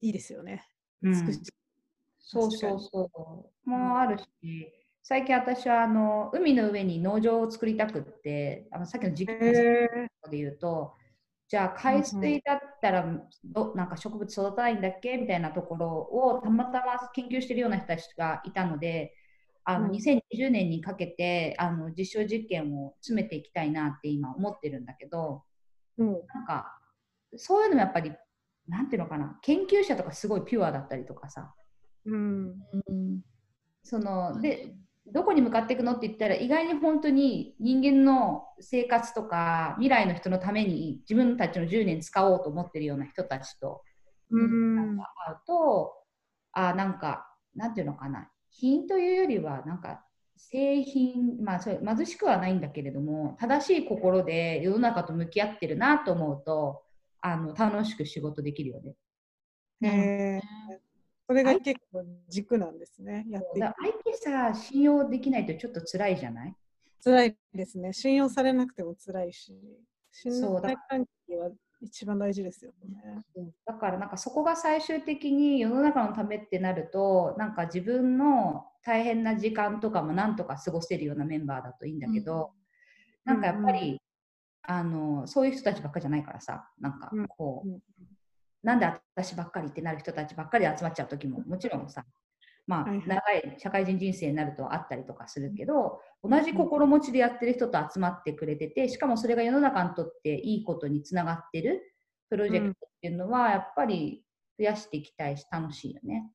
[0.00, 0.66] いいですよね。
[1.02, 1.08] う
[2.18, 3.70] そうそうそう。
[3.70, 4.24] もあるし、
[5.02, 10.94] 最近私はあの海の上に農場を作りたくって、あのさっきの実験へで言うと、
[11.48, 13.06] じゃあ海水だったら
[13.44, 15.16] どなんか植物育たないんだっけ？
[15.16, 19.14] みたいなところをたまたま研究してるような人たちがいたので、
[19.64, 19.92] あのうん。
[19.92, 25.44] 2020年にかけてあの実証実験を詰めていきたいなって今思ってるんだけど、
[25.96, 26.80] もなんか
[27.36, 28.12] そういうのもやっぱり、
[28.68, 31.54] なんていうのかな、研究者とかすごいピュアだったりとかさ、
[32.04, 32.54] う、うん、
[32.88, 33.20] うん。
[33.82, 34.74] そので
[35.12, 43.82] どこに向かっていくのって言ったら意外に本当に人間の生活とか未来の人のために自分たちの10年使おうと思ってるような人たちと
[44.30, 45.92] うん、会うと、
[46.52, 48.28] あなんかなんていうのかな？
[48.50, 50.02] 品というよりはなんか
[50.36, 56.82] 製品まあそれ貧しくはないんだけれども正しい心で世の中と向き合ってるなと思うと
[57.28, 58.94] あの楽しく仕事できるよね。
[59.82, 59.88] へ
[60.38, 60.40] え。
[61.26, 63.26] それが結構軸なんですね。
[63.28, 63.72] やっ相
[64.04, 66.54] 手さ、信用できないとちょっと辛いじゃない？
[67.02, 67.92] 辛いですね。
[67.92, 69.52] 信用されなくても辛いし、
[70.12, 73.24] 信頼関係は一番大事ですよね。
[73.66, 82.52] だからなんかそこが最終的に世の中のためってなるとなんか自分の大変な時間とかもなんとか過ごせるようなメンバーだといいんだけど、
[83.24, 84.00] なんかやっぱり、
[84.66, 87.80] あのそういう人たちばっかりじゃないからさなんかこう、うんうん
[88.62, 92.04] なんで私ばっかりってなる人たちばっかりで集まっちゃう時ももちろんさ
[92.66, 101.94] まあ、長い社会人人生になるとあったりとかするけど同じ心持ちでやってる人と集まってくれててしかもそれが世の中にとっていいことにつながってる
[102.28, 104.24] プロジェクトっていうのはやっぱり
[104.58, 106.28] 増やしていきたいし楽しいよね。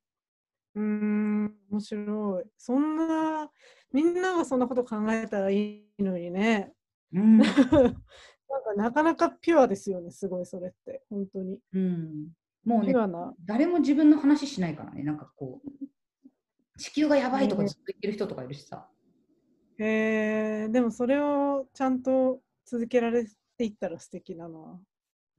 [0.76, 2.50] うーん、面白い。
[2.58, 3.50] そんな、
[3.92, 6.72] みんながそんなこと考えたらいいのにね。
[7.14, 7.38] うん
[8.52, 11.60] なんかなかなかピュアですよね、すごいそれって、本当に。
[11.74, 12.32] うん、
[12.66, 12.94] もうね。
[13.46, 15.88] 誰も自分の話しないからねなんかこう
[16.78, 18.88] 地球がやばいとかずっと言ってる人とかいるしさ。
[19.78, 23.26] へえでもそれをちゃんと続けられ
[23.58, 24.80] ていったら素敵だな。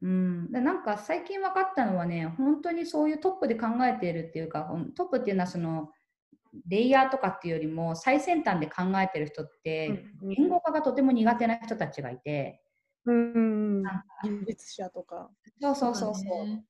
[0.03, 5.91] うん、でなんか最近分かったのはね、本当にそういうトップで考えているっていうか、トップっていうのはその
[6.69, 9.89] レイヤーとかっていうよりも最先端で考えてる人って、
[10.23, 12.63] うん言語化がとても苦手な人たちがいて、
[13.07, 15.31] うんなんか、技術者とか。
[15.61, 16.65] そうそうそうそう。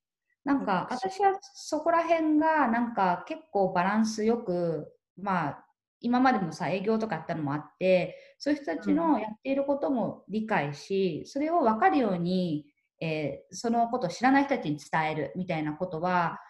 [0.44, 5.64] なんか私はそこら辺がなんか結構バランスよく、まあ
[6.00, 12.66] 今までもさ営業とかやったのもあって、そういう人たちのやっていることも理解し、それを分かるように、
[13.00, 16.40] えーそのことを知らない人たちに伝えるみたいなことは、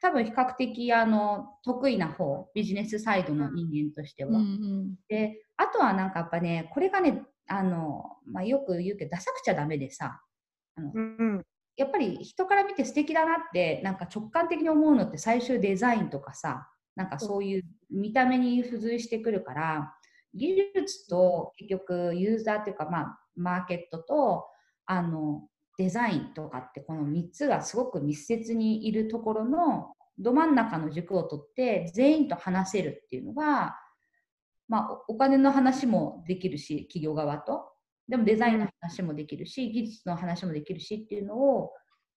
[0.00, 4.30] 多分比較的あの得意な方、ビジネスサイドの人間としては。
[4.30, 4.94] うんうん。
[5.08, 10.20] で、あとはなんかやっぱね、これがね、あの、まあ、よく言うけど、ダサくちゃダメでさ、
[10.76, 11.44] あのうん。
[11.78, 19.94] やっぱり人から見て素敵だなってなんか直感的に思うのって最終デザインとかさなんかそういう見た目に付随してくるから
[20.34, 24.46] 技術と結局ユーザーっていうかまあマーケットと
[24.86, 25.42] あの
[25.78, 33.76] デザインとかってこの3つがすごく密接にいるところのど真ん中の軸を取って全員と話せるっていうのが、
[34.68, 37.70] まあ、おお金の話もできるし企業側と
[38.08, 41.72] でもデザインの話もできるし、技術の話もできるしっていうのを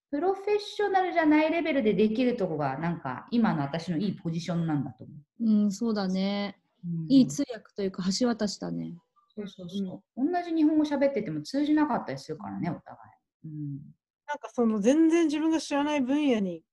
[0.09, 5.45] プロフェッショナルじゃないレベルでできるとこがなんか今の私のいいポジションなんだと思う。
[5.45, 6.57] うん、そうだね。
[6.85, 8.95] うんいい通訳というか橋渡しだね。
[9.35, 10.25] そうそうそう。
[10.25, 13.20] 同じ日本語喋ってても通じなかったりするからね、お互い。
[13.45, 13.79] うん
[14.27, 16.63] なんかその全然自分が知らない分野に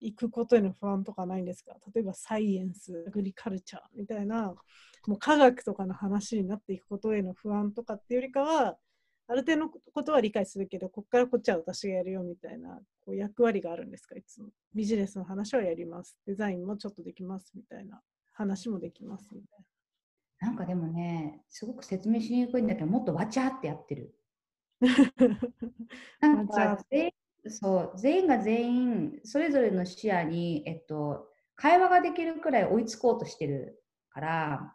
[0.00, 1.74] 行くことへの不安とかないんですか？
[1.94, 4.54] 例えばサイエンス、アグリカルチャーみたいな、
[5.06, 8.76] もう科学とかの話になっていくことへの不安とかっていうよりかは、
[9.26, 14.14] ある程度のことは理解するけど、ここからこっちは私がやるよみたいなこう役割があるんですか？
[14.16, 14.50] いつも。
[14.74, 16.16] ビジネスの話はやります。
[16.26, 18.00] デザインもちょっとできますみたいな
[18.34, 19.60] 話もできますみたい
[20.40, 24.14] なんかでもね、すごく説明しにくいんだけど、もっとわちゃってやってる。
[24.80, 24.88] な。
[26.20, 27.12] なんか全員
[27.50, 34.74] そう全員が全員それぞれの視野に、えっと、会話ができるくらい追いつこうとしてるから、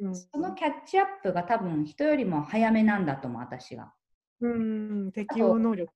[0.00, 3.92] うんそのキャッチアップが多分人よりも早めなんだと思う、私が。
[4.40, 5.92] うん、適応能力。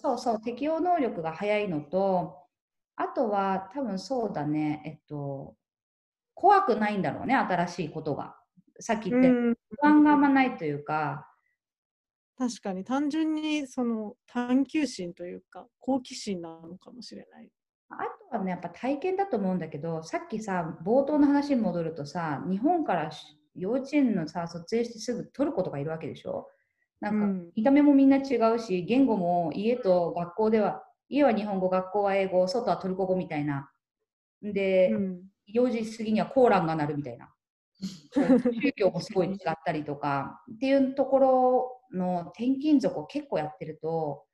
[0.00, 2.38] そうそう、適応能力が早いのと、
[2.94, 5.56] あとは多分そうだね、えっと、
[6.34, 8.36] 怖くないんだろうね、新しいことが。
[8.78, 11.28] さっき言ったようにうん不安があんまないというか、
[12.36, 17.48] 確かに単純にその探求心というか好奇心なのかもしれない。
[17.90, 17.96] あ
[18.30, 26.48] とはね、やっぱ体験だと思うんだけど、さっきさ、冒頭の話に戻るとさ、日本からし幼稚園のさ、卒園してすぐトルコとかいるわけでしょ
[27.00, 33.70] なんかうん見た目もみんな違うし、言語も家と学校では、家は日本語、学校は英語、外はトルコ語みたいな。
[34.42, 35.20] で、うん
[35.52, 37.28] 4時過ぎにはコーランが鳴るみたいな。
[37.80, 44.24] 宗教もすごい違ったりとかっていうところの転勤族を結構やってると、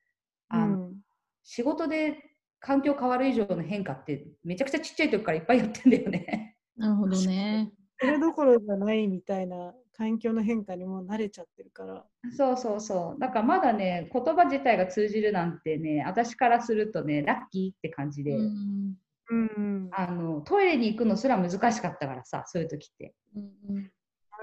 [0.48, 0.96] あのうん
[1.42, 2.18] 仕事で
[2.60, 6.56] 環境変わる以上の変化ってめちゃくちゃちっちゃい時からいっぱいやってんだよね。
[6.76, 7.72] なるほどね。
[7.98, 12.06] それどころじゃないみたいな環境の変化にも慣れちゃってるから。
[12.36, 13.20] そうそうそう。
[13.20, 18.96] だからまだね、言葉自体が通じるなんてね、私からするとね、ラッキーって感じで、うん
[19.30, 23.14] うんあのトイレに行くのすら難しかったからさ、そういう時って。
[23.34, 23.90] うんうん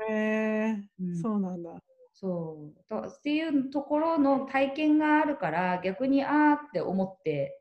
[0.09, 1.81] へえうんそうなんだ。
[2.19, 7.59] そうとっていうところの体験があるから逆にあーって思って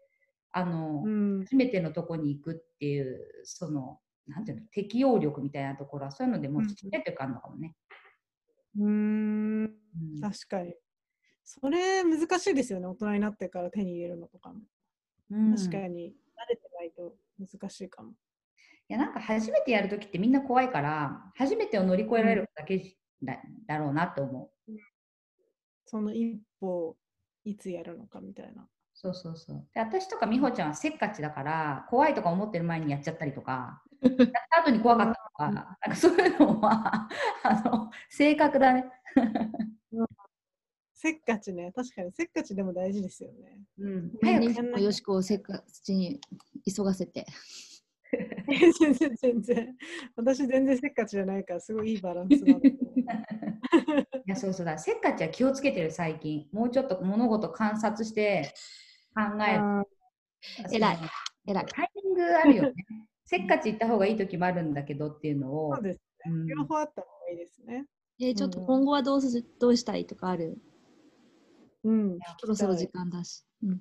[0.51, 7.75] あの、うん初めてのとこに行くっていうそのなんていうの適応力みたいなところはそういうのでもうちっちゃい時あるのかもね。
[8.79, 10.75] うーんうん確かに。
[11.45, 14.61] それ難しいですよね大人になってから手に入れるのとかも。
[15.31, 18.13] うん確かに慣れてないと難しいかも。
[18.89, 24.73] いやなんか初めてやるときってみんな怖いから初めてを乗り越えられるだけだ,、だろうなと思う。
[25.87, 26.97] その一歩
[27.45, 28.67] いつやるのかみたいな。
[28.95, 29.67] そうそうそう。
[29.75, 34.17] で私とか美穂ちゃんはせっかちだから怖いとか思ってる前にやっちゃったりとか やっ
[34.51, 37.09] た後に怖かったとかなんかそういうのは
[37.43, 38.85] あの性格だね。
[40.95, 41.71] せっかちね。
[41.73, 43.61] 確かにせっかちでも大事ですよね。
[43.79, 46.21] うん、毎早くよしこをせっかちに
[46.65, 47.27] 急がせて。
[48.81, 49.77] 全然全然。
[50.17, 52.75] 私全然せっかちじゃないからすごいいいバランスなんだ い
[54.27, 58.55] やそうそうだせっかちは気をつけてる最近もうちょっと物事観察して
[59.15, 59.61] 考える。
[59.61, 59.85] あ
[60.73, 60.99] 偉い
[61.47, 61.67] 偉い。
[61.67, 62.75] タイミングあるよね。
[63.25, 65.83] せっかち行った方がいい時もあるんだけどっていうのーをそう。
[65.83, 66.01] です。
[66.27, 67.87] うん両方あった方がいいですね。
[68.21, 70.59] えーちょっと今後はどうすどうしたいとかある？
[71.85, 72.19] うん。
[72.39, 73.45] そろそろ時間だし。
[73.63, 73.81] うん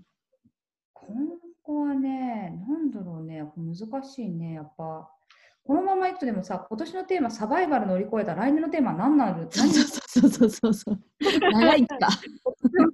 [0.93, 5.09] 今後はね、なんだろうね、難しいね、やっぱ。
[5.63, 10.99] このままいくとでもさ、今年のテーマサバイバル乗り越えたら来年のテーマは何なるそう何そうそうそうそう。
[11.51, 12.07] 長いか？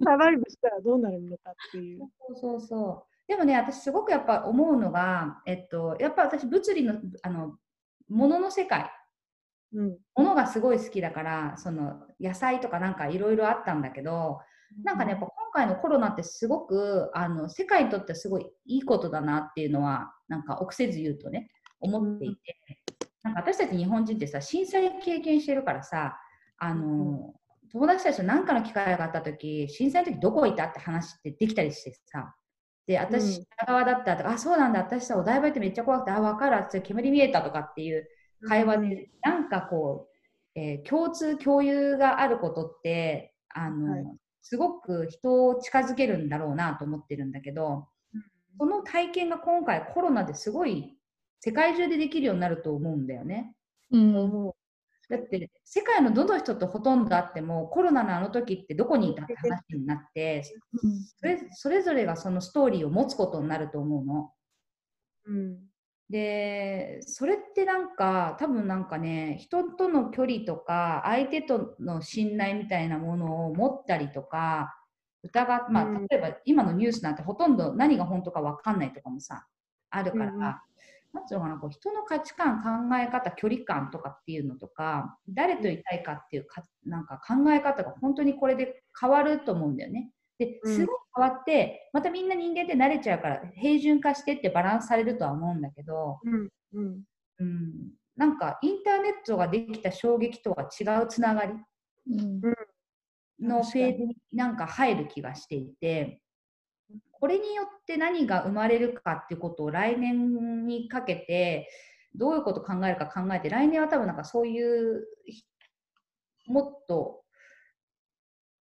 [0.06, 2.00] サバイブしたらどうなるのかっていう。
[2.00, 3.28] そうそうそう。
[3.28, 7.58] でもね、私すごくやっぱ思うのが、えっと、やっぱ私物理の、あの、
[8.08, 8.90] 物の世界、
[9.74, 9.98] うん。
[10.16, 14.40] 物がすごい好きだから、その野菜とかなんかいろいろあったんだけど、
[14.84, 21.50] なんかね、やっぱ今回のコロナってすごくあの世界にとってはすごいいいことだなっていうのは、なんか臆せず言うとね、
[21.80, 22.56] 思っていて、
[23.24, 26.18] なんか私たち日本人ってさ、震災経験してるからさ、
[26.58, 27.34] あの、
[27.72, 32.36] 友達たちと何かの機会があった時、震災の時どこいたって話ってできたりしてさ、
[32.88, 33.46] で、私、うん。
[33.46, 38.08] 北側だったとか、あ、そうなんだ、私さ、お台場ってめっちゃ怖くて、あ、わかる、あ煙見えたとかっていう
[38.48, 40.12] 会話で、なんかこう、
[40.60, 47.88] えー共通共有があることってあの、はいすごく人を近づけるんだろうなと思ってるんだけど
[48.58, 50.98] その体験が今回コロナですごい
[51.40, 53.56] 世界中でできるようになると思うんだよね。
[53.92, 54.14] うん。
[54.14, 54.56] も
[55.10, 60.44] だって世界のどの人とほとんど会ってもコロナのあの時ってどこにいたって話になって
[61.20, 64.32] それそれぞれがそのストーリーを持つことになると思うの。
[65.26, 65.71] う、うん。
[66.12, 74.76] でそれってなんか多分なんかね人との距離とか相手との信頼みたいなものを持ったりとか
[75.24, 79.46] 疑っまあ、うん例えば今のニュースなんてほとんど何が本当か分かんないとかもさ
[79.90, 80.56] あるから、うんうん
[81.14, 90.10] なんていうのかなこう人の価値観考え方距離感とかっていうのとか誰といたいかっていうかなんか考え方が本当にこれで変わると思うんだよね。
[90.42, 90.76] でうん。
[90.76, 96.50] すごい変わって、またみんな人間って慣れちゃうから平準化してってバランスされるとは思うんだけど、うん。
[96.74, 97.04] うん。
[97.40, 97.74] うん、
[98.16, 101.54] なんかインターネットができた衝撃とは違うつながり
[102.10, 102.42] うん。
[103.40, 106.22] のフェーズになんか入る気がしていて
[107.12, 111.68] これによって何が生まれるかっていうことを来年にかけて
[112.14, 115.08] どういうことを考えるか考えて来年は多分なんかそういう
[116.46, 117.24] もっと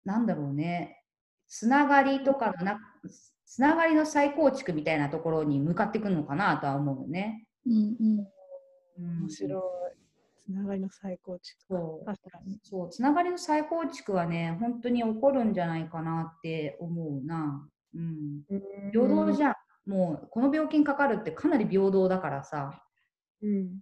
[0.05, 1.00] なんだろうね
[1.51, 2.81] つながりとかのな
[3.45, 7.45] つながりの再構築みたいなところに向かっていくのかなとは思うよね。
[7.67, 8.19] うんうん
[8.99, 9.59] うん面白
[9.93, 10.41] い。
[10.41, 11.61] つながりの再構築。
[11.69, 12.61] そう確かに。
[12.63, 17.69] そう、つながりの再構築はね、本当に起こるんじゃないかなって思うな。
[17.95, 18.43] うん。
[18.93, 19.91] 平等じゃゃん。
[19.91, 22.85] もう、この病気にかかるってかなり平等だからさ。
[23.43, 23.81] うん。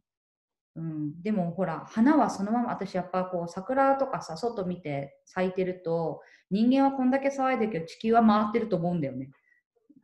[0.79, 1.23] うん。
[1.23, 9.31] でも、ほら、花はそのまま、私やっぱこう、桜とかさ、外見て咲いてると、人間はこんだけ騒いでるけど、地球は回ってると思うんだよね。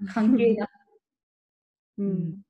[0.14, 0.70] 関係なく。
[1.99, 2.43] うん。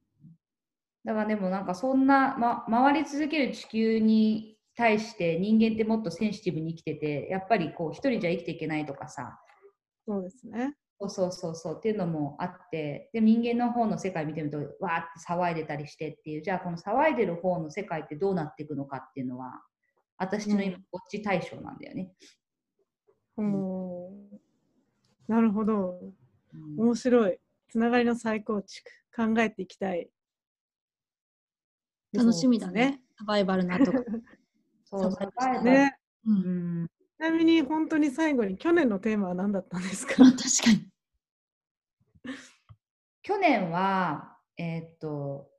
[1.05, 9.39] だからでもなんかそんな、ま、回り続ける地球に対して人間ってもっとセンシティブに生きてて、やっぱりこう一人じゃ生きていけないとかさ、
[10.07, 10.75] そうですね。
[11.01, 19.63] そうそうそうそうっていうのもあって、で人間の方の世界見てみると、わーって騒いでたりしてっていう、じゃあこの騒いでる方の世界ってどうなっていくのかっていうのは、
[20.17, 22.13] 私の今、うんこっち対象なんだよね。
[23.37, 24.13] おー
[25.27, 26.01] なるほど。
[26.53, 27.39] うん面白い。
[27.69, 28.89] つながりの再構築。
[29.17, 30.09] 考えていきたい。
[32.13, 33.01] 楽しみだね。
[33.19, 33.99] サバイバルなとか。
[34.85, 35.65] そう、ササバイバル。
[35.65, 35.99] ね。
[36.25, 36.91] う、うんん。
[37.17, 40.15] ちなみに本当に最後に去年のテーマは何だったんですか？
[40.23, 40.89] ま あ確かに。
[43.23, 45.51] 去年は、えーっと、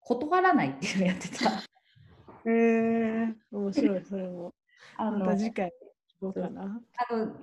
[0.00, 1.50] 断らないっていうのやってた。
[1.50, 4.54] へえ面白い、それも。
[4.96, 6.80] ま あのた次回聞こうかな？
[7.08, 7.36] あの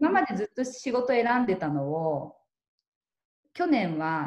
[0.00, 2.36] 今までずっと仕事選んでたのを
[3.52, 4.24] 去年は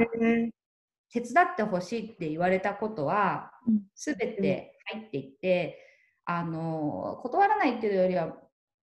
[1.10, 5.91] 手伝ってほしいって言われたことはうん全て入っていって、
[6.40, 8.36] あの断らないっていうよりは、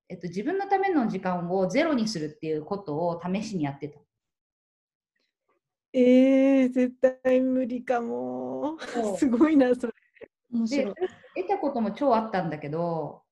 [0.08, 3.98] えっと、自分のための時間をゼロにするっていうことを試しにやってた。
[5.92, 6.94] えー、絶
[7.24, 8.76] 対無理かも。
[9.16, 9.92] すごいな、それ。
[10.66, 10.86] で。
[11.36, 13.22] 得たことも超あったんだけど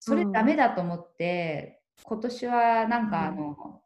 [0.00, 3.82] それうんダメだと思って、今年はなんかあうんの、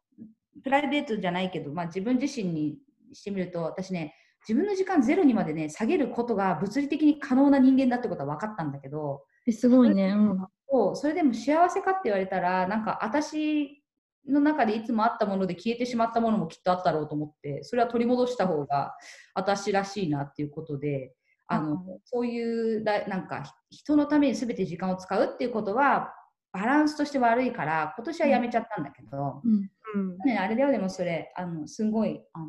[0.63, 2.77] プライベートじゃないけど、まあ、自分自身に
[3.13, 4.15] してみると私ね
[4.47, 10.09] 自分の時間ゼロにまでね下げることが物理的に可能な人間だってことは分かったんだけどえすごいね。
[10.09, 10.47] うん。
[10.69, 13.83] そうそれでも幸せかって言われたらなんか私
[14.27, 18.95] の中でいつもあったもので消えてしまったものもきっとあったろうと思ってそれは取り戻した方が
[19.35, 21.13] 私らしいなっていうことで
[21.47, 26.13] あの、うんそういうだなんかひ人のために全て時間を使うっていうことは
[26.51, 29.69] バランスとして悪いから今年はやめちゃったんだけど、うん。
[29.95, 30.17] うん。
[30.25, 32.47] ね、あれだよでもそれあのすごいあの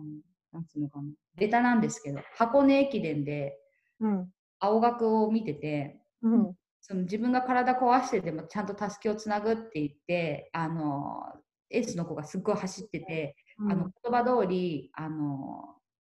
[0.52, 1.04] なんつうのかな
[1.36, 3.58] ベタなんですけど箱根駅伝で
[4.00, 4.30] うん。
[4.60, 6.54] 青学を見ててうん。
[6.86, 11.22] その自分が体壊してでもちゃんとたすきをつなぐって言ってあの
[11.70, 15.64] エースの子がすっごい走ってて、あの言葉通りあの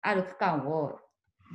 [0.01, 0.97] ある区間を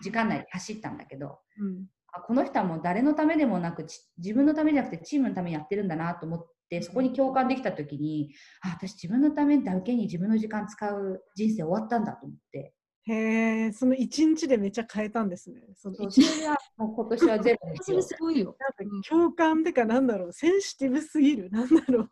[0.00, 1.86] 時間内に走ったんだけどうん。
[2.12, 8.32] あこの人はもう誰のためでもなくち自分のためじゃなくてチームのためにやってるんだなと思ってそこに共感できた時に
[8.62, 12.74] あ私自分のためだけに自分の時間使う人生終わったんだと思って
[13.07, 15.62] へえ、その一日でめっちゃ変えたんですね。
[15.74, 18.03] その一それはもう今年はゼロですよ。
[18.03, 18.57] すごいよ。
[18.59, 21.51] なんか共感ってかなんだろう、センシティブすぎる。
[21.51, 22.11] なんだろう。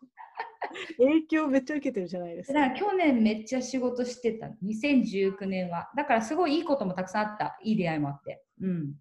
[0.97, 2.59] 影響めっちゃ受けてるじゃないですか。
[2.59, 8.95] だから去年めっちゃ仕事してた2019年はだからすごいいいこともたくさんあったいい出会いもあってうん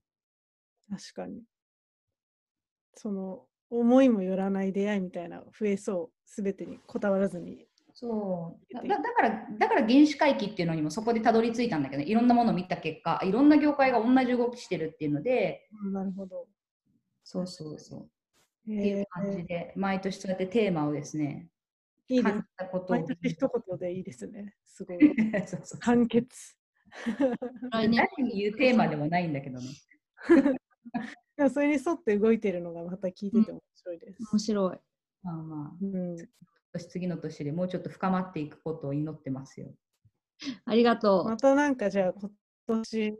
[0.91, 1.43] 確かに。
[2.95, 7.66] その思いもよらない出会いみたいな増えそう、すべてにこだわらずに。
[8.01, 16.46] そうだだからだから原始回帰っていうのにもそこでたどり着いたんだけど、ね、いろんなものを見た結果いろんな業界が同じ動きしてるっていうのでうんなるほど。
[17.24, 18.05] そうそうそうっ
[18.66, 21.49] ていへう感じえで毎年そうやってテーマをですね
[22.07, 22.46] いいです感じ。
[22.57, 24.55] たことを毎年一言でいいですね。
[24.64, 24.99] すごい。
[25.49, 26.57] そうそう完結。
[27.72, 29.66] 来年誰に言うテーマでもないんだけどね
[31.36, 34.22] でもそれに沿って動いてるのがまた聞いてて面白いです。
[34.32, 34.78] 面白い。
[35.22, 36.26] まあまあうん、今
[36.79, 39.68] 年次の年でもうちょっと深まっていくことを祈ってますよ
[40.64, 41.24] ありがとう。
[41.24, 42.31] またなんかじゃあ今
[42.83, 43.14] 年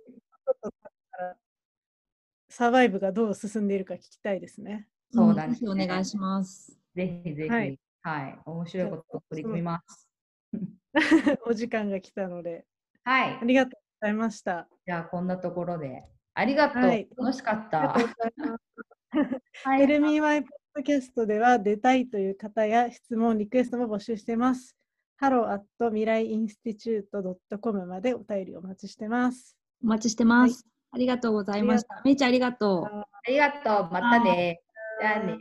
[2.49, 4.89] サバイブがどう進んでいるか聞きたいですね。
[5.13, 6.79] そうだねお願いします。
[6.95, 10.09] ぜひぜひ、ははいい、面白いことを取り組みます。
[11.47, 12.65] お時間が来たので
[13.05, 14.69] はいあ、りがとうございました。
[14.87, 16.05] じゃあこんなところで。
[16.35, 18.15] ありがとう、はい楽しかったありがとう。
[18.17, 19.65] ございます。
[19.65, 24.77] はいエルミーマイポッドキャストでは出たいという方や質問、リクエストも募集しています。
[25.21, 29.57] hello at 未来インスティチュート .com までお便りお待ちしてます。
[29.83, 30.65] お待ちしてます。
[30.93, 32.01] ありがとうございました。
[32.05, 32.85] めいちゃんありがとう。
[32.85, 33.93] ありがとう。
[33.93, 34.61] またね。
[35.01, 35.37] じゃあね。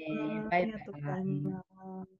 [0.49, 1.23] バイバイ。
[1.23, 2.16] ます。